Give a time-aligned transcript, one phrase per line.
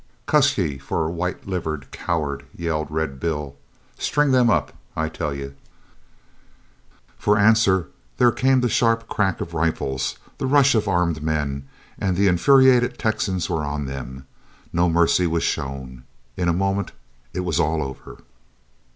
[0.25, 3.55] "Cuss ye fo' a white livered coward!" yelled Red Bill.
[3.99, 5.51] "String them up, I tell ye!"
[7.19, 11.67] For answer there came the sharp crack of rifles, the rush of armed men,
[11.99, 14.25] and the infuriated Texans were on them.
[14.73, 16.03] No mercy was shown;
[16.35, 16.93] in a moment
[17.33, 18.17] it was all over.